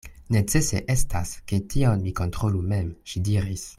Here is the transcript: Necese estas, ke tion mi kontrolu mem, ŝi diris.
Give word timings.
Necese 0.35 0.79
estas, 0.95 1.33
ke 1.51 1.59
tion 1.75 2.01
mi 2.07 2.15
kontrolu 2.21 2.63
mem, 2.73 2.89
ŝi 3.13 3.23
diris. 3.29 3.69